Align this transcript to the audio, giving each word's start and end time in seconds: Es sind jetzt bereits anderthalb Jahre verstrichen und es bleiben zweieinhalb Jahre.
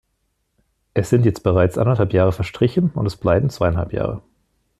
Es 0.95 1.11
sind 1.11 1.27
jetzt 1.27 1.43
bereits 1.43 1.77
anderthalb 1.77 2.11
Jahre 2.11 2.31
verstrichen 2.31 2.89
und 2.95 3.05
es 3.05 3.17
bleiben 3.17 3.51
zweieinhalb 3.51 3.93
Jahre. 3.93 4.23